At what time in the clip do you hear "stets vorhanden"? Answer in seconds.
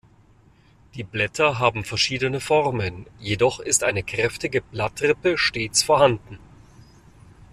5.37-6.39